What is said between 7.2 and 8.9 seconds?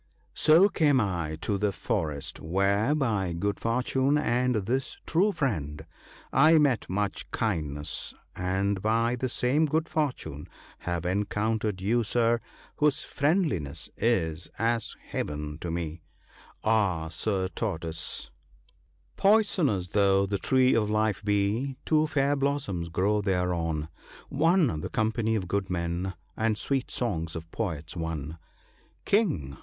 kindness; and